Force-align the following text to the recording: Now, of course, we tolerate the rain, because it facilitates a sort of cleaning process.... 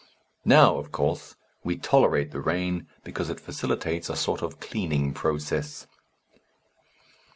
Now, 0.45 0.77
of 0.79 0.91
course, 0.91 1.35
we 1.63 1.77
tolerate 1.77 2.31
the 2.31 2.41
rain, 2.41 2.87
because 3.03 3.29
it 3.29 3.39
facilitates 3.39 4.09
a 4.09 4.15
sort 4.15 4.41
of 4.41 4.59
cleaning 4.59 5.13
process.... 5.13 5.85